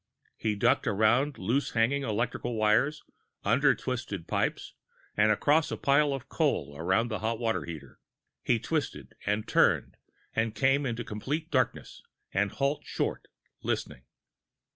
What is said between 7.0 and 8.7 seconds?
a hot water heater. He